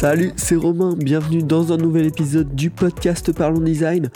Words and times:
Salut, 0.00 0.32
c'est 0.36 0.56
Romain, 0.56 0.94
bienvenue 0.96 1.42
dans 1.42 1.74
un 1.74 1.76
nouvel 1.76 2.06
épisode 2.06 2.54
du 2.54 2.70
podcast 2.70 3.32
Parlons 3.32 3.60
Design. 3.60 4.08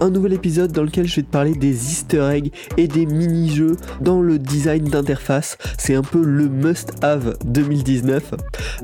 Un 0.00 0.08
nouvel 0.08 0.34
épisode 0.34 0.70
dans 0.70 0.84
lequel 0.84 1.08
je 1.08 1.16
vais 1.16 1.22
te 1.22 1.32
parler 1.32 1.56
des 1.56 1.90
easter 1.90 2.22
eggs 2.32 2.52
et 2.76 2.86
des 2.86 3.06
mini-jeux 3.06 3.76
dans 4.00 4.22
le 4.22 4.38
design 4.38 4.84
d'interface. 4.84 5.58
C'est 5.78 5.96
un 5.96 6.02
peu 6.02 6.22
le 6.22 6.48
must-have 6.48 7.38
2019. 7.44 8.34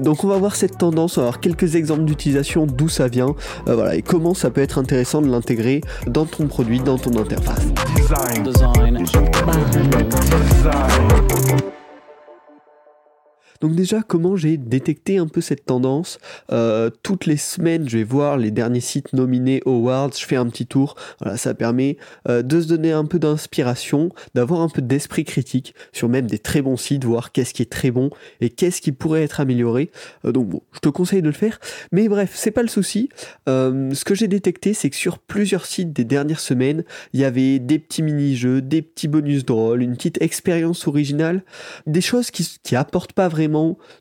Donc 0.00 0.24
on 0.24 0.26
va 0.26 0.36
voir 0.36 0.56
cette 0.56 0.78
tendance, 0.78 1.16
on 1.16 1.20
va 1.20 1.26
voir 1.28 1.38
quelques 1.38 1.76
exemples 1.76 2.02
d'utilisation, 2.02 2.66
d'où 2.66 2.88
ça 2.88 3.06
vient, 3.06 3.36
euh, 3.68 3.76
voilà, 3.76 3.94
et 3.94 4.02
comment 4.02 4.34
ça 4.34 4.50
peut 4.50 4.60
être 4.60 4.78
intéressant 4.78 5.22
de 5.22 5.28
l'intégrer 5.28 5.80
dans 6.08 6.26
ton 6.26 6.48
produit, 6.48 6.80
dans 6.80 6.98
ton 6.98 7.16
interface. 7.20 7.64
Design. 7.94 8.42
Design. 8.42 9.04
Design. 10.56 11.77
Donc 13.60 13.74
déjà, 13.74 14.02
comment 14.02 14.36
j'ai 14.36 14.56
détecté 14.56 15.18
un 15.18 15.26
peu 15.26 15.40
cette 15.40 15.64
tendance 15.64 16.18
Euh, 16.52 16.90
Toutes 17.02 17.26
les 17.26 17.36
semaines, 17.36 17.88
je 17.88 17.98
vais 17.98 18.04
voir 18.04 18.36
les 18.36 18.50
derniers 18.50 18.80
sites 18.80 19.12
nominés 19.12 19.62
Awards, 19.66 20.10
je 20.16 20.24
fais 20.24 20.36
un 20.36 20.46
petit 20.46 20.66
tour. 20.66 20.94
Voilà, 21.20 21.36
ça 21.36 21.54
permet 21.54 21.96
euh, 22.28 22.42
de 22.42 22.60
se 22.60 22.68
donner 22.68 22.92
un 22.92 23.04
peu 23.04 23.18
d'inspiration, 23.18 24.10
d'avoir 24.34 24.60
un 24.60 24.68
peu 24.68 24.82
d'esprit 24.82 25.24
critique 25.24 25.74
sur 25.92 26.08
même 26.08 26.26
des 26.26 26.38
très 26.38 26.62
bons 26.62 26.76
sites, 26.76 27.04
voir 27.04 27.32
qu'est-ce 27.32 27.54
qui 27.54 27.62
est 27.62 27.70
très 27.70 27.90
bon 27.90 28.10
et 28.40 28.50
qu'est-ce 28.50 28.80
qui 28.80 28.92
pourrait 28.92 29.22
être 29.22 29.40
amélioré. 29.40 29.90
Euh, 30.24 30.32
donc 30.32 30.48
bon, 30.48 30.62
je 30.72 30.80
te 30.80 30.88
conseille 30.88 31.22
de 31.22 31.26
le 31.26 31.32
faire. 31.32 31.58
Mais 31.90 32.08
bref, 32.08 32.32
c'est 32.34 32.50
pas 32.50 32.62
le 32.62 32.68
souci. 32.68 33.08
Euh, 33.48 33.92
ce 33.92 34.04
que 34.04 34.14
j'ai 34.14 34.28
détecté, 34.28 34.74
c'est 34.74 34.90
que 34.90 34.96
sur 34.96 35.18
plusieurs 35.18 35.66
sites 35.66 35.92
des 35.92 36.04
dernières 36.04 36.40
semaines, 36.40 36.84
il 37.12 37.20
y 37.20 37.24
avait 37.24 37.58
des 37.58 37.78
petits 37.78 38.02
mini-jeux, 38.02 38.62
des 38.62 38.82
petits 38.82 39.08
bonus 39.08 39.44
drôles, 39.44 39.82
une 39.82 39.96
petite 39.96 40.20
expérience 40.22 40.86
originale, 40.86 41.42
des 41.86 42.00
choses 42.00 42.30
qui, 42.30 42.58
qui 42.62 42.76
apportent 42.76 43.12
pas 43.12 43.28
vraiment 43.28 43.47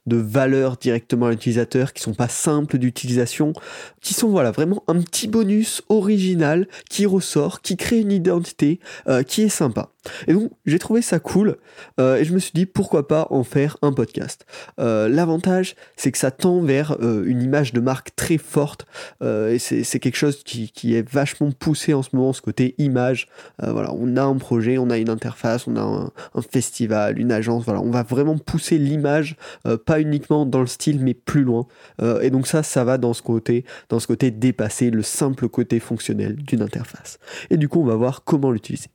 de 0.05 0.17
valeur 0.17 0.77
directement 0.77 1.27
à 1.27 1.31
l'utilisateur, 1.31 1.93
qui 1.93 2.01
sont 2.01 2.13
pas 2.13 2.27
simples 2.27 2.77
d'utilisation, 2.77 3.53
qui 4.01 4.13
sont 4.13 4.29
voilà 4.29 4.51
vraiment 4.51 4.83
un 4.87 5.01
petit 5.01 5.27
bonus 5.27 5.81
original 5.89 6.67
qui 6.89 7.05
ressort, 7.05 7.61
qui 7.61 7.77
crée 7.77 7.99
une 7.99 8.11
identité, 8.11 8.79
euh, 9.07 9.23
qui 9.23 9.43
est 9.43 9.49
sympa. 9.49 9.89
Et 10.27 10.33
donc 10.33 10.51
j'ai 10.65 10.79
trouvé 10.79 11.01
ça 11.01 11.19
cool 11.19 11.57
euh, 11.99 12.15
et 12.15 12.23
je 12.23 12.33
me 12.33 12.39
suis 12.39 12.53
dit 12.53 12.65
pourquoi 12.65 13.07
pas 13.07 13.27
en 13.29 13.43
faire 13.43 13.77
un 13.81 13.91
podcast. 13.91 14.45
Euh, 14.79 15.09
L'avantage 15.09 15.75
c'est 15.97 16.11
que 16.11 16.17
ça 16.17 16.31
tend 16.31 16.61
vers 16.61 16.97
une 17.01 17.41
image 17.41 17.73
de 17.73 17.79
marque 17.79 18.15
très 18.15 18.37
forte 18.37 18.85
et 19.21 19.59
c'est 19.59 19.99
quelque 19.99 20.15
chose 20.15 20.43
qui, 20.43 20.71
qui 20.71 20.95
est 20.95 21.07
vachement 21.07 21.51
poussé 21.51 21.93
en 21.93 22.03
ce 22.03 22.09
moment, 22.13 22.33
ce 22.33 22.41
côté 22.41 22.75
image. 22.77 23.27
Voilà, 23.59 23.93
on 23.93 24.15
a 24.15 24.23
un 24.23 24.37
projet, 24.37 24.77
on 24.77 24.89
a 24.89 24.97
une 24.97 25.09
interface, 25.09 25.67
on 25.67 25.75
a 25.75 25.81
un 25.81 26.41
festival, 26.41 27.19
une 27.19 27.31
agence, 27.31 27.65
voilà, 27.65 27.81
on 27.81 27.91
va 27.91 28.03
vraiment 28.03 28.37
pousser 28.37 28.77
l'image, 28.77 29.36
euh, 29.65 29.77
pas 29.77 29.99
uniquement 30.01 30.45
dans 30.45 30.61
le 30.61 30.67
style 30.67 30.99
mais 30.99 31.13
plus 31.13 31.43
loin. 31.43 31.67
Euh, 32.01 32.21
et 32.21 32.29
donc 32.29 32.47
ça, 32.47 32.63
ça 32.63 32.83
va 32.83 32.97
dans 32.97 33.13
ce 33.13 33.21
côté, 33.21 33.65
dans 33.89 33.99
ce 33.99 34.07
côté 34.07 34.31
dépasser 34.31 34.89
le 34.89 35.03
simple 35.03 35.47
côté 35.49 35.79
fonctionnel 35.79 36.35
d'une 36.35 36.61
interface. 36.61 37.19
Et 37.49 37.57
du 37.57 37.69
coup, 37.69 37.81
on 37.81 37.85
va 37.85 37.95
voir 37.95 38.23
comment 38.23 38.51
l'utiliser. 38.51 38.89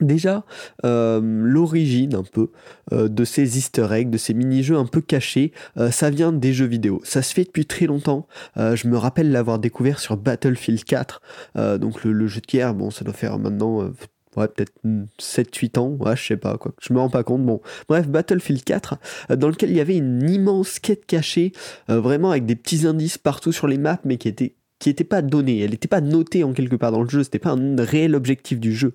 Déjà, 0.00 0.44
euh, 0.84 1.22
l'origine 1.22 2.14
un 2.14 2.22
peu 2.22 2.50
de 2.92 3.24
ces 3.24 3.56
easter 3.56 3.86
eggs, 3.90 4.10
de 4.10 4.18
ces 4.18 4.34
mini-jeux 4.34 4.76
un 4.76 4.84
peu 4.84 5.00
cachés, 5.00 5.52
ça 5.90 6.10
vient 6.10 6.32
des 6.32 6.52
jeux 6.52 6.66
vidéo. 6.66 7.00
Ça 7.02 7.22
se 7.22 7.32
fait 7.32 7.44
depuis 7.44 7.64
très 7.64 7.86
longtemps. 7.86 8.26
Je 8.56 8.88
me 8.88 8.98
rappelle 8.98 9.32
l'avoir 9.32 9.58
découvert 9.58 9.98
sur 9.98 10.18
Battlefield 10.18 10.84
4, 10.84 11.22
euh, 11.56 11.78
donc 11.78 12.04
le, 12.04 12.12
le 12.12 12.26
jeu 12.26 12.42
de 12.42 12.46
guerre, 12.46 12.74
bon, 12.74 12.90
ça 12.90 13.04
doit 13.06 13.14
faire 13.14 13.38
maintenant... 13.38 13.90
Ouais, 14.36 14.48
peut-être 14.48 14.72
7-8 15.18 15.78
ans, 15.78 15.96
ouais, 16.00 16.16
je 16.16 16.26
sais 16.26 16.36
pas, 16.36 16.58
quoi. 16.58 16.72
Je 16.80 16.92
me 16.92 16.98
rends 16.98 17.10
pas 17.10 17.24
compte. 17.24 17.44
Bon, 17.44 17.60
bref, 17.88 18.08
Battlefield 18.08 18.64
4, 18.64 18.98
euh, 19.30 19.36
dans 19.36 19.48
lequel 19.48 19.70
il 19.70 19.76
y 19.76 19.80
avait 19.80 19.96
une 19.96 20.28
immense 20.28 20.78
quête 20.78 21.06
cachée, 21.06 21.52
euh, 21.90 22.00
vraiment 22.00 22.30
avec 22.30 22.46
des 22.46 22.56
petits 22.56 22.86
indices 22.86 23.18
partout 23.18 23.52
sur 23.52 23.66
les 23.66 23.78
maps, 23.78 24.00
mais 24.04 24.16
qui 24.18 24.28
étaient 24.28 24.54
qui 24.78 24.90
n'était 24.90 25.04
pas 25.04 25.22
donnée, 25.22 25.60
elle 25.60 25.70
n'était 25.70 25.88
pas 25.88 26.02
notée 26.02 26.44
en 26.44 26.52
quelque 26.52 26.76
part 26.76 26.92
dans 26.92 27.02
le 27.02 27.08
jeu, 27.08 27.22
c'était 27.22 27.38
pas 27.38 27.52
un 27.52 27.76
réel 27.82 28.14
objectif 28.14 28.60
du 28.60 28.74
jeu. 28.74 28.92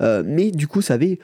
Euh, 0.00 0.22
mais 0.24 0.52
du 0.52 0.68
coup, 0.68 0.80
ça 0.80 0.94
avait 0.94 1.18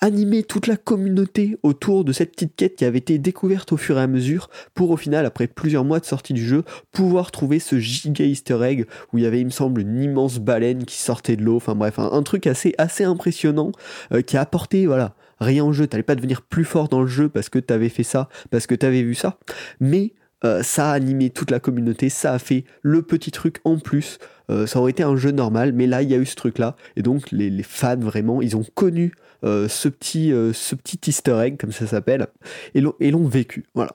animé 0.00 0.42
toute 0.42 0.66
la 0.66 0.76
communauté 0.76 1.58
autour 1.62 2.04
de 2.04 2.12
cette 2.12 2.32
petite 2.32 2.56
quête 2.56 2.76
qui 2.76 2.84
avait 2.84 2.98
été 2.98 3.18
découverte 3.18 3.72
au 3.72 3.76
fur 3.76 3.98
et 3.98 4.02
à 4.02 4.06
mesure 4.06 4.48
pour 4.74 4.90
au 4.90 4.96
final, 4.96 5.26
après 5.26 5.46
plusieurs 5.46 5.84
mois 5.84 6.00
de 6.00 6.04
sortie 6.04 6.32
du 6.32 6.44
jeu, 6.44 6.64
pouvoir 6.92 7.30
trouver 7.30 7.58
ce 7.58 7.78
giga 7.78 8.24
easter 8.24 8.62
egg 8.62 8.86
où 9.12 9.18
il 9.18 9.24
y 9.24 9.26
avait, 9.26 9.40
il 9.40 9.46
me 9.46 9.50
semble, 9.50 9.80
une 9.82 10.02
immense 10.02 10.38
baleine 10.38 10.84
qui 10.84 10.96
sortait 10.96 11.36
de 11.36 11.42
l'eau, 11.42 11.56
enfin 11.56 11.74
bref, 11.74 11.98
un, 11.98 12.10
un 12.12 12.22
truc 12.22 12.46
assez, 12.46 12.74
assez 12.78 13.04
impressionnant 13.04 13.72
euh, 14.12 14.22
qui 14.22 14.36
a 14.36 14.40
apporté, 14.40 14.86
voilà, 14.86 15.14
rien 15.40 15.64
en 15.64 15.72
jeu, 15.72 15.86
t'allais 15.86 16.02
pas 16.02 16.14
devenir 16.14 16.42
plus 16.42 16.64
fort 16.64 16.88
dans 16.88 17.00
le 17.00 17.06
jeu 17.06 17.28
parce 17.28 17.48
que 17.48 17.58
t'avais 17.58 17.88
fait 17.88 18.02
ça, 18.02 18.28
parce 18.50 18.66
que 18.66 18.74
t'avais 18.74 19.02
vu 19.02 19.14
ça, 19.14 19.38
mais 19.80 20.12
euh, 20.44 20.62
ça 20.62 20.90
a 20.90 20.94
animé 20.94 21.30
toute 21.30 21.50
la 21.50 21.60
communauté, 21.60 22.08
ça 22.08 22.32
a 22.32 22.38
fait 22.38 22.64
le 22.82 23.02
petit 23.02 23.30
truc 23.30 23.56
en 23.64 23.78
plus. 23.78 24.18
Euh, 24.50 24.66
ça 24.66 24.80
aurait 24.80 24.90
été 24.90 25.02
un 25.02 25.16
jeu 25.16 25.30
normal, 25.30 25.72
mais 25.72 25.86
là 25.86 26.02
il 26.02 26.10
y 26.10 26.14
a 26.14 26.18
eu 26.18 26.26
ce 26.26 26.36
truc-là, 26.36 26.76
et 26.96 27.02
donc 27.02 27.30
les, 27.30 27.62
fans 27.62 27.96
vraiment, 27.96 28.42
ils 28.42 28.56
ont 28.56 28.64
connu 28.74 29.12
euh, 29.44 29.68
ce 29.68 29.88
petit 29.88 30.30
ce 30.52 30.74
petit 30.74 30.98
Easter 31.06 31.38
egg 31.40 31.56
comme 31.58 31.72
ça 31.72 31.86
s'appelle, 31.86 32.26
et 32.74 32.80
l'ont 32.80 33.28
vécu. 33.28 33.64
Voilà. 33.74 33.92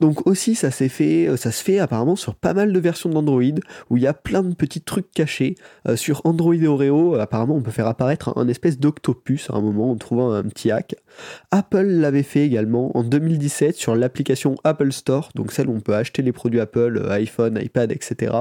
Donc 0.00 0.26
aussi 0.26 0.54
ça 0.54 0.70
s'est 0.70 0.88
fait, 0.88 1.28
euh, 1.28 1.36
ça 1.36 1.52
se 1.52 1.62
fait 1.62 1.78
apparemment 1.78 2.16
sur 2.16 2.34
pas 2.34 2.54
mal 2.54 2.72
de 2.72 2.78
versions 2.78 3.10
d'Android 3.10 3.42
où 3.90 3.96
il 3.96 4.02
y 4.02 4.06
a 4.06 4.14
plein 4.14 4.42
de 4.42 4.54
petits 4.54 4.80
trucs 4.80 5.10
cachés. 5.12 5.56
Euh, 5.88 5.96
sur 5.96 6.22
Android 6.24 6.62
Oreo, 6.62 7.14
apparemment 7.16 7.56
on 7.56 7.62
peut 7.62 7.70
faire 7.70 7.86
apparaître 7.86 8.36
un, 8.36 8.48
espèce 8.48 8.78
d'octopus 8.78 9.50
à 9.50 9.54
un 9.54 9.60
moment 9.60 9.90
en 9.90 9.96
trouvant 9.96 10.32
un 10.32 10.42
petit 10.44 10.70
hack. 10.70 10.94
Apple 11.50 11.86
l'avait 11.86 12.22
fait 12.22 12.44
également 12.44 12.96
en 12.96 13.02
2017 13.02 13.76
sur 13.76 13.94
l'application 13.96 14.56
Apple 14.64 14.92
Store, 14.92 15.30
donc 15.34 15.52
celle 15.52 15.68
où 15.68 15.74
on 15.74 15.80
peut 15.80 15.94
acheter 15.94 16.22
les 16.22 16.32
produits 16.32 16.60
Apple, 16.60 17.00
euh, 17.02 17.10
iPhone, 17.10 17.58
iPad, 17.60 17.92
etc. 17.92 18.32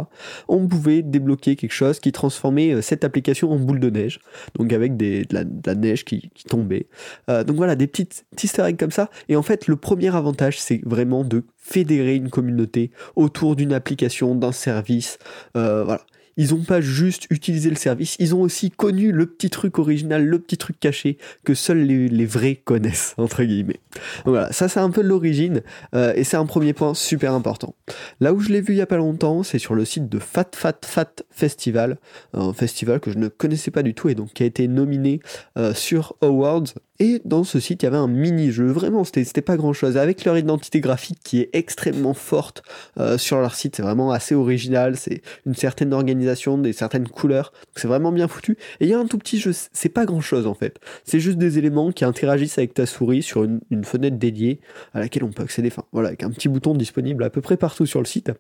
On 0.48 0.68
pouvait 0.68 1.02
débloquer 1.02 1.56
quelque 1.56 1.74
chose 1.74 2.00
qui 2.00 2.12
transformait 2.12 2.74
euh, 2.74 2.82
cette 2.82 3.04
application 3.04 3.52
en 3.52 3.58
boule 3.58 3.80
de 3.80 3.90
neige, 3.90 4.20
donc 4.58 4.74
avec 4.74 4.98
de, 4.98 5.24
la, 5.32 5.76
neige 5.76 6.06
qui, 6.06 6.30
tombait. 6.48 6.88
Euh, 7.30 7.44
donc 7.44 7.58
voilà, 7.58 7.76
des 7.76 7.88
petites 7.88 8.26
easter 8.42 8.64
eggs 8.64 8.78
comme 8.78 8.92
ça. 8.92 9.10
Et 9.28 9.36
en 9.36 9.44
fait, 9.44 9.68
le 9.68 9.76
premier 9.76 10.16
avantage, 10.16 10.60
c'est 10.60 10.82
vraiment 10.86 11.24
de 11.24 11.44
fédérer 11.58 12.16
une 12.16 12.30
communauté 12.30 12.92
autour 13.16 13.56
d'une 13.56 13.74
application, 13.74 14.36
d'un 14.36 14.52
service. 14.52 15.18
Euh, 15.56 15.84
voilà. 15.84 16.02
Ils 16.40 16.52
n'ont 16.56 16.64
pas 16.64 16.80
juste 16.80 17.28
utilisé 17.32 17.70
le 17.70 17.76
service, 17.76 18.16
ils 18.18 18.34
ont 18.34 18.42
aussi 18.42 18.72
connu 18.72 19.12
le 19.12 19.26
petit 19.26 19.50
truc 19.50 19.78
original, 19.78 20.26
le 20.26 20.40
petit 20.40 20.58
truc 20.58 20.80
caché 20.80 21.18
que 21.44 21.54
seuls 21.54 21.82
les, 21.82 22.26
vrais 22.26 22.56
connaissent, 22.56 23.14
entre 23.18 23.44
guillemets. 23.44 23.82
Donc 24.24 24.36
voilà, 24.36 24.54
ça 24.54 24.70
c'est 24.70 24.80
un 24.80 24.90
peu 24.90 25.02
l'origine, 25.02 25.64
euh, 25.94 26.14
et 26.16 26.24
c'est 26.24 26.38
un 26.38 26.46
premier 26.46 26.72
point 26.72 26.94
super 26.94 27.34
important. 27.34 27.76
Là 28.22 28.32
où 28.32 28.40
je 28.40 28.48
l'ai 28.50 28.62
vu 28.62 28.74
il 28.74 28.78
y 28.78 28.82
a 28.82 28.86
pas 28.88 28.96
longtemps, 28.96 29.44
c'est 29.44 29.60
sur 29.60 29.76
le 29.76 29.84
site 29.84 30.08
de 30.08 30.18
Fat 30.18 30.52
Fat 30.56 30.80
Fat 30.82 31.12
Festival, 31.30 31.98
un 32.34 32.54
festival 32.54 33.02
que 33.02 33.12
je 33.12 33.18
ne 33.18 33.28
connaissais 33.28 33.72
pas 33.72 33.84
du 33.84 33.94
tout 33.94 34.08
et 34.08 34.16
donc 34.16 34.32
qui 34.32 34.44
a 34.44 34.46
été 34.46 34.70
nominé 34.70 35.20
euh, 35.58 35.74
sur 35.74 36.16
Awards. 36.22 36.64
Et 37.02 37.22
dans 37.24 37.46
ce 37.46 37.62
site, 37.62 37.82
il 37.82 37.86
y 37.86 37.88
avait 37.88 37.98
un 37.98 38.10
mini-jeu, 38.10 38.68
vraiment, 38.68 39.06
c'était 39.06 39.42
pas 39.42 39.56
grand-chose, 39.56 39.96
avec 39.96 40.26
leur 40.26 40.38
identité 40.38 40.82
graphique 40.82 41.20
qui 41.24 41.40
est 41.40 41.50
extrêmement 41.54 42.14
forte 42.14 42.62
euh, 43.00 43.18
sur 43.18 43.40
leur 43.40 43.56
site, 43.56 43.78
c'est 43.78 43.82
vraiment 43.82 44.12
assez 44.12 44.36
original, 44.36 44.98
c'est 44.98 45.22
une 45.46 45.56
certaine 45.56 45.94
organisation, 45.94 46.29
des 46.58 46.74
certaines 46.74 47.08
couleurs, 47.08 47.54
c'est 47.76 47.88
vraiment 47.88 48.12
bien 48.12 48.28
foutu. 48.28 48.58
Et 48.80 48.86
il 48.86 48.90
y 48.90 48.94
a 48.94 49.00
un 49.00 49.06
tout 49.06 49.18
petit 49.18 49.40
jeu, 49.40 49.52
c'est 49.54 49.90
pas 49.90 50.06
grand-chose 50.06 50.48
en 50.48 50.54
fait, 50.54 50.80
c'est 51.04 51.20
juste 51.20 51.38
des 51.38 51.58
éléments 51.58 51.92
qui 51.92 52.06
interagissent 52.06 52.58
avec 52.58 52.74
ta 52.74 52.86
souris 52.86 53.24
sur 53.24 53.44
une, 53.44 53.60
fenêtre 53.84 54.18
dédiée 54.18 54.60
à 54.94 55.00
laquelle 55.00 55.24
on 55.24 55.32
peut 55.32 55.44
accéder, 55.44 55.70
enfin 55.70 55.84
voilà, 55.92 56.10
avec 56.10 56.24
un 56.24 56.30
petit 56.30 56.50
bouton 56.50 56.76
disponible 56.76 57.24
à 57.24 57.30
peu 57.30 57.42
près 57.42 57.58
partout 57.58 57.86
sur 57.86 58.00
le 58.00 58.06
site. 58.06 58.32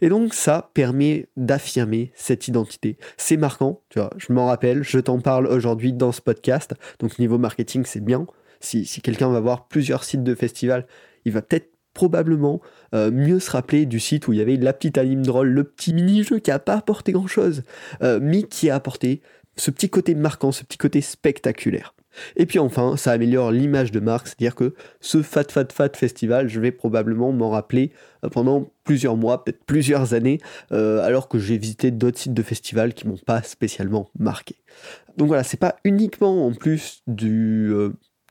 Et 0.00 0.08
donc 0.08 0.34
ça 0.34 0.70
permet 0.74 1.28
d'affirmer 1.36 2.12
cette 2.14 2.48
identité. 2.48 2.98
C'est 3.16 3.36
marquant, 3.36 3.82
tu 3.88 3.98
vois, 3.98 4.10
je 4.18 4.32
m'en 4.32 4.46
rappelle, 4.46 4.82
je 4.82 4.98
t'en 4.98 5.20
parle 5.20 5.46
aujourd'hui 5.46 5.92
dans 5.92 6.12
ce 6.12 6.20
podcast, 6.20 6.74
donc 6.98 7.18
niveau 7.18 7.38
marketing 7.38 7.84
c'est 7.86 8.04
bien. 8.04 8.26
Si, 8.60 8.84
si 8.84 9.00
quelqu'un 9.00 9.30
va 9.30 9.40
voir 9.40 9.68
plusieurs 9.68 10.04
sites 10.04 10.22
de 10.22 10.34
festival, 10.34 10.86
il 11.24 11.32
va 11.32 11.40
peut-être 11.40 11.70
probablement 12.00 12.62
euh, 12.94 13.10
mieux 13.10 13.40
se 13.40 13.50
rappeler 13.50 13.84
du 13.84 14.00
site 14.00 14.26
où 14.26 14.32
il 14.32 14.38
y 14.38 14.40
avait 14.40 14.56
la 14.56 14.72
petite 14.72 14.96
anime 14.96 15.20
drôle, 15.20 15.48
le 15.48 15.64
petit 15.64 15.92
mini-jeu 15.92 16.38
qui 16.38 16.50
a 16.50 16.58
pas 16.58 16.76
apporté 16.76 17.12
grand-chose, 17.12 17.62
euh, 18.02 18.18
mais 18.22 18.42
qui 18.42 18.70
a 18.70 18.74
apporté 18.74 19.20
ce 19.58 19.70
petit 19.70 19.90
côté 19.90 20.14
marquant, 20.14 20.50
ce 20.50 20.64
petit 20.64 20.78
côté 20.78 21.02
spectaculaire. 21.02 21.94
Et 22.36 22.46
puis 22.46 22.58
enfin, 22.58 22.96
ça 22.96 23.12
améliore 23.12 23.52
l'image 23.52 23.92
de 23.92 24.00
marque, 24.00 24.28
c'est-à-dire 24.28 24.54
que 24.54 24.74
ce 25.00 25.20
Fat 25.20 25.44
Fat 25.50 25.66
Fat 25.70 25.90
Festival, 25.94 26.48
je 26.48 26.58
vais 26.58 26.72
probablement 26.72 27.32
m'en 27.32 27.50
rappeler 27.50 27.92
euh, 28.24 28.30
pendant 28.30 28.72
plusieurs 28.84 29.18
mois, 29.18 29.44
peut-être 29.44 29.62
plusieurs 29.66 30.14
années, 30.14 30.40
alors 30.70 31.28
que 31.28 31.38
j'ai 31.38 31.58
visité 31.58 31.90
d'autres 31.90 32.18
sites 32.18 32.34
de 32.34 32.42
festivals 32.42 32.94
qui 32.94 33.06
m'ont 33.06 33.18
pas 33.18 33.42
spécialement 33.42 34.08
marqué. 34.18 34.56
Donc 35.18 35.28
voilà, 35.28 35.44
c'est 35.44 35.60
pas 35.60 35.76
uniquement 35.84 36.46
en 36.46 36.52
plus 36.54 37.02
du, 37.06 37.74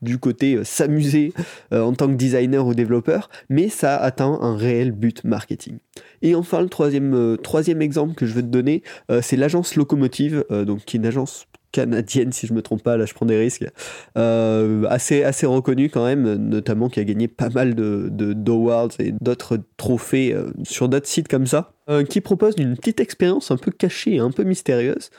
du 0.02 0.18
côté 0.18 0.56
euh, 0.56 0.64
s'amuser 0.64 1.32
euh, 1.72 1.82
en 1.82 1.92
tant 1.92 2.08
que 2.08 2.14
designer 2.14 2.66
ou 2.66 2.74
développeur, 2.74 3.30
mais 3.48 3.68
ça 3.68 3.96
atteint 3.96 4.38
un 4.40 4.56
réel 4.56 4.92
but 4.92 5.24
marketing. 5.24 5.78
Et 6.22 6.34
enfin, 6.34 6.60
le 6.60 6.68
troisième, 6.68 7.14
euh, 7.14 7.36
troisième 7.36 7.82
exemple 7.82 8.14
que 8.14 8.26
je 8.26 8.34
veux 8.34 8.42
te 8.42 8.46
donner, 8.46 8.82
c'est 9.22 9.36
l'agence 9.36 9.76
Locomotive, 9.76 10.44
donc 10.50 10.84
qui 10.84 10.96
est 10.96 11.00
une 11.00 11.06
agence 11.06 11.46
canadienne, 11.72 12.32
si 12.32 12.46
je 12.46 12.52
me 12.52 12.62
trompe 12.62 12.82
pas, 12.82 12.96
là 12.96 13.06
je 13.06 13.14
prends 13.14 13.26
des 13.26 13.38
risques, 13.38 13.66
assez, 14.14 15.22
assez 15.22 15.46
reconnue 15.46 15.88
quand 15.90 16.04
même, 16.04 16.34
notamment 16.34 16.88
qui 16.88 17.00
a 17.00 17.04
gagné 17.04 17.28
pas 17.28 17.48
mal 17.48 17.74
de, 17.74 18.08
d'awards 18.10 18.90
et 18.98 19.12
d'autres 19.20 19.58
trophées 19.76 20.34
sur 20.62 20.88
d'autres 20.88 21.08
sites 21.08 21.28
comme 21.28 21.46
ça. 21.46 21.72
Euh, 21.90 22.04
qui 22.04 22.20
propose 22.20 22.54
une 22.56 22.76
petite 22.76 23.00
expérience 23.00 23.50
un 23.50 23.56
peu 23.56 23.72
cachée, 23.72 24.20
un 24.20 24.30
peu 24.30 24.44
mystérieuse. 24.44 25.10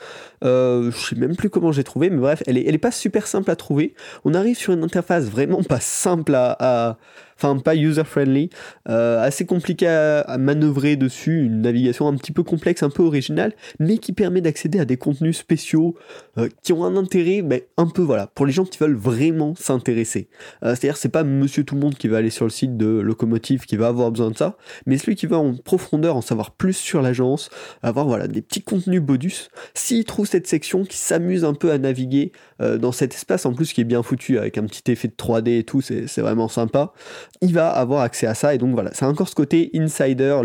Euh, 0.42 0.90
je 0.90 1.08
sais 1.08 1.16
même 1.16 1.36
plus 1.36 1.50
comment 1.50 1.70
j'ai 1.70 1.84
trouvé, 1.84 2.08
mais 2.08 2.16
bref, 2.16 2.42
elle 2.46 2.56
est, 2.56 2.78
pas 2.78 2.90
super 2.90 3.26
simple 3.26 3.50
à 3.50 3.56
trouver. 3.56 3.94
On 4.24 4.32
arrive 4.32 4.56
sur 4.56 4.72
une 4.72 4.82
interface 4.82 5.26
vraiment 5.26 5.62
pas 5.62 5.80
simple 5.80 6.34
à, 6.34 6.96
enfin 7.36 7.58
pas 7.58 7.76
user-friendly, 7.76 8.48
euh, 8.88 9.22
assez 9.22 9.44
compliqué 9.44 9.86
à, 9.86 10.38
manœuvrer 10.38 10.96
dessus, 10.96 11.44
une 11.44 11.60
navigation 11.60 12.08
un 12.08 12.16
petit 12.16 12.32
peu 12.32 12.42
complexe, 12.42 12.82
un 12.82 12.90
peu 12.90 13.02
originale, 13.02 13.52
mais 13.78 13.98
qui 13.98 14.12
permet 14.12 14.40
d'accéder 14.40 14.80
à 14.80 14.86
des 14.86 14.96
contenus 14.96 15.36
spéciaux 15.36 15.94
euh, 16.38 16.48
qui 16.62 16.72
ont 16.72 16.84
un 16.84 16.96
intérêt, 16.96 17.42
mais 17.42 17.68
un 17.76 17.86
peu 17.86 18.02
voilà, 18.02 18.28
pour 18.28 18.46
les 18.46 18.52
gens 18.52 18.64
qui 18.64 18.78
veulent 18.78 18.96
vraiment 18.96 19.54
s'intéresser. 19.56 20.28
C'est-à-dire 20.62 20.96
c'est 20.96 21.08
pas 21.10 21.22
Monsieur 21.22 21.64
tout 21.64 21.74
le 21.74 21.80
monde 21.82 21.96
qui 21.96 22.08
va 22.08 22.16
aller 22.16 22.30
sur 22.30 22.46
le 22.46 22.50
site 22.50 22.76
de 22.76 22.86
Locomotive 22.86 23.66
qui 23.66 23.76
va 23.76 23.88
avoir 23.88 24.10
besoin 24.10 24.30
de 24.30 24.36
ça, 24.36 24.56
mais 24.86 24.96
celui 24.96 25.16
qui 25.16 25.26
va 25.26 25.36
en 25.38 25.54
profondeur 25.54 26.16
en 26.16 26.20
savoir 26.22 26.52
plus 26.52 26.61
sur 26.70 27.02
l'agence, 27.02 27.50
avoir 27.82 28.06
voilà, 28.06 28.28
des 28.28 28.42
petits 28.42 28.62
contenus 28.62 29.02
bonus. 29.02 29.50
S'il 29.74 30.04
trouve 30.04 30.26
cette 30.26 30.46
section 30.46 30.84
qui 30.84 30.96
s'amuse 30.96 31.44
un 31.44 31.54
peu 31.54 31.72
à 31.72 31.78
naviguer 31.78 32.30
euh, 32.60 32.78
dans 32.78 32.92
cet 32.92 33.14
espace, 33.14 33.44
en 33.46 33.54
plus 33.54 33.72
qui 33.72 33.80
est 33.80 33.84
bien 33.84 34.04
foutu 34.04 34.38
avec 34.38 34.58
un 34.58 34.64
petit 34.66 34.92
effet 34.92 35.08
de 35.08 35.14
3D 35.14 35.58
et 35.58 35.64
tout, 35.64 35.80
c'est 35.80 36.20
vraiment 36.20 36.48
sympa, 36.48 36.92
il 37.40 37.52
va 37.52 37.70
avoir 37.70 38.02
accès 38.02 38.26
à 38.26 38.34
ça. 38.34 38.54
Et 38.54 38.58
donc 38.58 38.74
voilà, 38.74 38.90
c'est 38.94 39.04
encore 39.04 39.28
ce 39.28 39.34
côté 39.34 39.70
insider, 39.74 40.40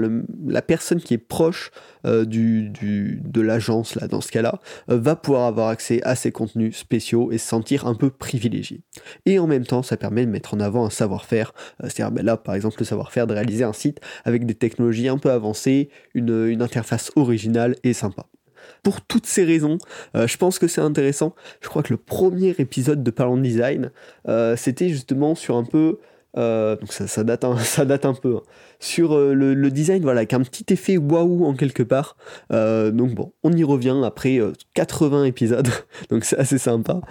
la 0.47 0.61
personne 0.63 1.01
qui 1.01 1.13
est 1.13 1.19
proche 1.19 1.71
euh, 2.05 2.25
du, 2.25 2.71
de 3.23 3.41
l'agence, 3.41 3.95
là, 3.95 4.07
dans 4.07 4.21
ce 4.21 4.31
cas-là, 4.31 4.59
euh, 4.89 4.97
va 4.97 5.15
pouvoir 5.15 5.43
avoir 5.43 5.67
accès 5.67 6.01
à 6.03 6.15
ces 6.15 6.31
contenus 6.31 6.77
spéciaux 6.77 7.31
et 7.31 7.37
se 7.37 7.47
sentir 7.47 7.85
un 7.85 7.95
peu 7.95 8.09
privilégié. 8.09 8.81
Et 9.25 9.39
en 9.39 9.47
même 9.47 9.65
temps, 9.65 9.83
ça 9.83 9.97
permet 9.97 10.25
de 10.25 10.31
mettre 10.31 10.53
en 10.53 10.59
avant 10.59 10.85
un 10.85 10.89
savoir-faire, 10.89 11.53
c'est-à-dire 11.81 12.11
ben 12.11 12.25
là, 12.25 12.37
par 12.37 12.55
exemple, 12.55 12.77
le 12.79 12.85
savoir-faire 12.85 13.27
de 13.27 13.33
réaliser 13.33 13.63
un 13.63 13.73
site 13.73 13.99
avec 14.23 14.45
des 14.45 14.55
technologies 14.55 15.07
un 15.07 15.17
peu 15.17 15.31
avancées, 15.31 15.89
une, 16.13 16.61
interface 16.61 17.11
originale 17.15 17.75
et 17.83 17.93
sympa. 17.93 18.25
Pour 18.83 19.01
toutes 19.01 19.25
ces 19.25 19.43
raisons, 19.43 19.77
euh, 20.15 20.27
je 20.27 20.37
pense 20.37 20.59
que 20.59 20.67
c'est 20.67 20.81
intéressant. 20.81 21.35
Je 21.61 21.69
crois 21.69 21.83
que 21.83 21.93
le 21.93 21.97
premier 21.97 22.55
épisode 22.57 23.03
de 23.03 23.11
Parlons 23.11 23.37
Design, 23.37 23.91
euh, 24.27 24.55
c'était 24.55 24.89
justement 24.89 25.35
sur 25.35 25.55
un 25.55 25.63
peu 25.63 25.99
euh, 26.37 26.75
donc 26.75 26.93
ça, 26.93 27.23
date 27.23 27.43
un, 27.43 27.57
ça 27.57 27.85
date 27.85 28.05
un 28.05 28.13
peu. 28.13 28.37
Hein. 28.37 28.41
Sur 28.79 29.13
euh, 29.13 29.33
le, 29.33 29.71
design, 29.71 30.01
voilà, 30.01 30.19
avec 30.19 30.33
un 30.33 30.41
petit 30.41 30.65
effet 30.73 30.97
waouh 30.97 31.45
en 31.45 31.53
quelque 31.53 31.83
part. 31.83 32.17
Euh, 32.51 32.91
donc 32.91 33.13
bon, 33.15 33.33
on 33.43 33.51
y 33.51 33.63
revient 33.63 34.01
après 34.03 34.39
80 34.73 35.25
épisodes, 35.25 35.67
donc 36.09 36.25
c'est 36.25 36.37
assez 36.37 36.57
sympa. 36.57 37.01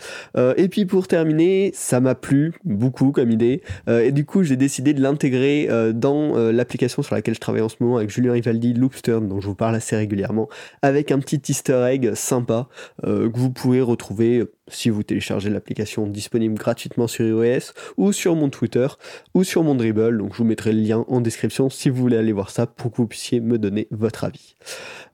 et 0.57 0.69
puis 0.69 0.87
pour 0.87 1.09
terminer, 1.09 1.71
ça 1.75 2.01
m'a 2.01 2.15
plu 2.15 2.55
beaucoup 2.65 3.13
comme 3.13 3.31
idée, 3.31 3.63
et 3.89 4.13
du 4.13 4.25
coup 4.25 4.43
j'ai 4.43 4.57
décidé 4.57 4.95
de 4.95 5.03
l'intégrer 5.03 5.69
dans 5.95 6.37
l'application 6.37 7.03
sur 7.03 7.15
laquelle 7.15 7.35
je 7.35 7.41
travaille 7.41 7.63
en 7.63 7.69
ce 7.69 7.77
moment 7.81 7.97
avec 7.97 8.11
Julien 8.11 8.33
Rivaldi, 8.33 8.75
Loopstern, 8.75 9.29
dont 9.29 9.41
je 9.41 9.47
vous 9.47 9.55
parle 9.55 9.75
assez 9.75 9.97
régulièrement, 9.97 10.49
avec 10.83 11.11
un 11.11 11.19
petit 11.19 11.41
easter 11.49 11.87
egg 11.91 12.15
sympa 12.15 12.69
que 13.03 13.39
vous 13.39 13.51
pouvez 13.51 13.81
retrouver 13.81 14.45
si 14.69 14.91
vous 14.91 15.03
téléchargez 15.03 15.51
l'application 15.51 16.07
disponible 16.07 16.57
gratuitement 16.57 17.07
sur 17.07 17.25
iOS 17.25 17.73
ou 17.97 18.13
sur 18.13 18.35
mon 18.35 18.51
Twitter 18.51 18.87
ou 19.35 19.45
sur 19.45 19.63
mon 19.63 19.75
Dribble. 19.75 20.19
Donc 20.19 20.33
je 20.33 20.39
vous 20.39 20.45
mettrai 20.45 20.73
le 20.73 20.81
lien 20.81 21.05
en 21.09 21.21
description 21.21 21.56
si 21.71 21.89
vous 21.89 21.97
voulez 21.97 22.17
aller 22.17 22.33
voir 22.33 22.51
ça 22.51 22.67
pour 22.67 22.91
que 22.91 22.97
vous 22.99 23.07
puissiez 23.07 23.41
me 23.41 23.59
donner 23.59 23.89
votre 23.91 24.25
avis. 24.25 24.57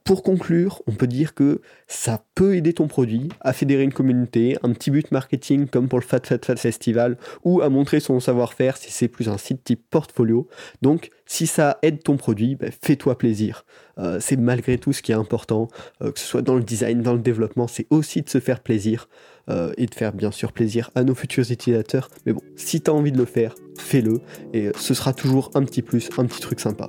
Pour 0.03 0.21
conclure, 0.21 0.81
on 0.85 0.91
peut 0.91 1.07
dire 1.07 1.33
que 1.33 1.61
ça 1.87 2.25
peut 2.35 2.55
aider 2.55 2.73
ton 2.73 2.87
produit 2.87 3.29
à 3.39 3.53
fédérer 3.53 3.83
une 3.83 3.93
communauté, 3.93 4.57
un 4.61 4.73
petit 4.73 4.91
but 4.91 5.11
marketing 5.11 5.67
comme 5.67 5.87
pour 5.87 5.99
le 5.99 6.03
Fat 6.03 6.19
Fat 6.25 6.39
Fat 6.43 6.57
Festival, 6.57 7.17
ou 7.45 7.61
à 7.61 7.69
montrer 7.69 8.01
son 8.01 8.19
savoir-faire 8.19 8.75
si 8.75 8.91
c'est 8.91 9.07
plus 9.07 9.29
un 9.29 9.37
site 9.37 9.63
type 9.63 9.81
portfolio. 9.89 10.47
Donc, 10.81 11.09
si 11.25 11.47
ça 11.47 11.77
aide 11.83 12.03
ton 12.03 12.17
produit, 12.17 12.55
ben, 12.55 12.71
fais-toi 12.81 13.17
plaisir. 13.17 13.65
Euh, 13.97 14.17
c'est 14.19 14.35
malgré 14.35 14.77
tout 14.77 14.91
ce 14.91 15.01
qui 15.01 15.13
est 15.13 15.15
important, 15.15 15.69
euh, 16.01 16.11
que 16.11 16.19
ce 16.19 16.25
soit 16.25 16.41
dans 16.41 16.55
le 16.55 16.63
design, 16.63 17.01
dans 17.01 17.13
le 17.13 17.19
développement, 17.19 17.67
c'est 17.67 17.87
aussi 17.89 18.21
de 18.21 18.29
se 18.29 18.39
faire 18.39 18.59
plaisir. 18.59 19.07
Euh, 19.49 19.73
et 19.75 19.87
de 19.87 19.93
faire 19.93 20.13
bien 20.13 20.31
sûr 20.31 20.53
plaisir 20.53 20.89
à 20.95 21.03
nos 21.03 21.13
futurs 21.13 21.51
utilisateurs. 21.51 22.09
Mais 22.25 22.31
bon, 22.31 22.39
si 22.55 22.79
tu 22.79 22.89
as 22.89 22.93
envie 22.93 23.11
de 23.11 23.17
le 23.17 23.25
faire, 23.25 23.55
fais-le 23.77 24.19
et 24.53 24.71
ce 24.77 24.93
sera 24.93 25.13
toujours 25.13 25.51
un 25.55 25.63
petit 25.63 25.81
plus, 25.81 26.09
un 26.17 26.25
petit 26.25 26.41
truc 26.41 26.59
sympa. 26.59 26.87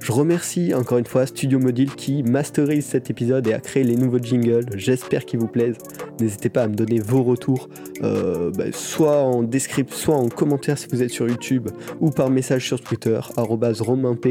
Je 0.00 0.12
remercie 0.12 0.72
encore 0.74 0.98
une 0.98 1.06
fois 1.06 1.26
Studio 1.26 1.58
Module 1.58 1.94
qui 1.94 2.22
masterise 2.22 2.86
cet 2.86 3.10
épisode 3.10 3.46
et 3.46 3.52
a 3.52 3.58
créé 3.58 3.82
les 3.82 3.96
nouveaux 3.96 4.22
jingles. 4.22 4.66
J'espère 4.76 5.24
qu'ils 5.24 5.40
vous 5.40 5.48
plaisent. 5.48 5.78
N'hésitez 6.20 6.48
pas 6.48 6.62
à 6.62 6.68
me 6.68 6.74
donner 6.74 6.98
vos 6.98 7.22
retours, 7.22 7.68
euh, 8.02 8.50
bah, 8.56 8.64
soit 8.72 9.18
en 9.18 9.42
description, 9.42 9.96
soit 9.96 10.14
en 10.14 10.28
commentaire 10.28 10.78
si 10.78 10.86
vous 10.90 11.02
êtes 11.02 11.10
sur 11.10 11.28
YouTube, 11.28 11.68
ou 12.00 12.10
par 12.10 12.30
message 12.30 12.66
sur 12.66 12.80
Twitter, 12.80 13.18
romainp. 13.36 14.26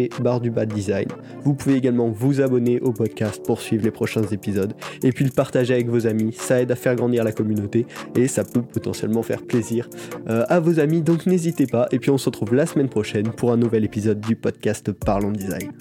Vous 1.44 1.53
pouvez 1.53 1.75
également 1.75 2.09
vous 2.09 2.41
abonner 2.41 2.80
au 2.80 2.91
podcast 2.91 3.44
pour 3.45 3.62
suivre 3.62 3.83
les 3.83 3.91
prochains 3.91 4.24
épisodes, 4.24 4.74
et 5.03 5.12
puis 5.12 5.25
le 5.25 5.31
partager 5.31 5.74
avec 5.74 5.89
vos 5.89 6.07
amis. 6.07 6.33
Ça 6.33 6.62
aide 6.62 6.71
à 6.71 6.75
faire 6.75 6.95
grandir 6.95 7.24
la 7.24 7.31
communauté, 7.31 7.86
et 8.15 8.27
ça 8.27 8.44
peut 8.44 8.62
potentiellement 8.62 9.24
faire 9.24 9.41
plaisir 9.44 9.89
euh, 10.30 10.44
à 10.48 10.59
vos 10.59 10.80
amis, 10.80 11.01
donc 11.01 11.25
n'hésitez 11.25 11.68
pas. 11.68 11.88
Et 11.91 12.00
puis 12.00 12.09
on 12.09 12.18
se 12.18 12.25
retrouve 12.25 12.56
la 12.56 12.65
semaine 12.65 12.89
prochaine 12.89 13.30
pour 13.30 13.51
un 13.51 13.57
nouvel 13.57 13.83
épisode 13.83 14.19
du 14.19 14.36
podcast 14.36 14.91
Parlons 14.91 15.31
design. 15.36 15.72